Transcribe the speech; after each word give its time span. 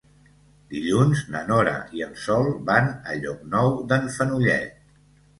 Dilluns 0.75 1.19
na 1.33 1.41
Nora 1.49 1.73
i 1.97 2.01
en 2.05 2.15
Sol 2.21 2.49
van 2.69 2.87
a 3.11 3.17
Llocnou 3.25 3.69
d'en 3.91 4.09
Fenollet. 4.15 4.81